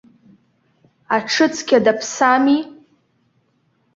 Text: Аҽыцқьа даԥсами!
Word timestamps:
Аҽыцқьа 1.15 1.85
даԥсами! 1.85 2.59